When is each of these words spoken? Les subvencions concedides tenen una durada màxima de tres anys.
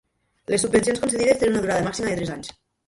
Les 0.53 0.63
subvencions 0.65 1.03
concedides 1.03 1.39
tenen 1.45 1.55
una 1.59 1.65
durada 1.67 1.89
màxima 1.91 2.11
de 2.13 2.19
tres 2.23 2.37
anys. 2.39 2.55